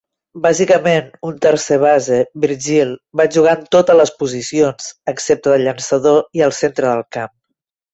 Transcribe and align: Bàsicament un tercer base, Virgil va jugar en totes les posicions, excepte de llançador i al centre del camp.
Bàsicament 0.43 1.11
un 1.31 1.35
tercer 1.47 1.77
base, 1.83 2.17
Virgil 2.47 2.95
va 3.23 3.29
jugar 3.37 3.55
en 3.61 3.69
totes 3.79 4.03
les 4.03 4.15
posicions, 4.25 4.93
excepte 5.17 5.57
de 5.57 5.63
llançador 5.69 6.23
i 6.43 6.49
al 6.51 6.61
centre 6.67 6.93
del 6.95 7.11
camp. 7.21 7.37